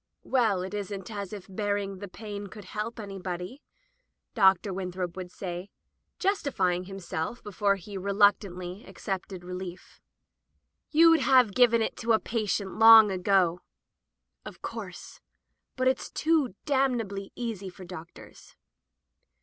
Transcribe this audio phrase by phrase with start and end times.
[0.23, 3.61] "Well, it isn't as if my bearing the pain could help anybody,"
[4.33, 4.73] Dr.
[4.73, 5.69] Winthrop would say,
[6.17, 10.01] justifying himself before he reluctantly accepted relief.
[10.91, 13.59] "YouM have given it to a patient long ago.''
[14.43, 15.19] "Of course.
[15.75, 18.55] But it's too damnably easy for doctors."